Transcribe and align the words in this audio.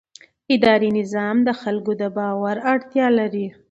اداري 0.55 0.89
نظام 0.99 1.37
د 1.47 1.49
خلکو 1.61 1.91
د 2.01 2.03
باور 2.17 2.55
اړتیا 2.73 3.07
لري. 3.19 3.47